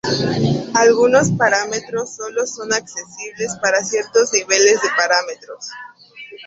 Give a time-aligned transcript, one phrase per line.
[0.73, 5.69] Algunos parámetros solo son accesibles para ciertos niveles de parámetros.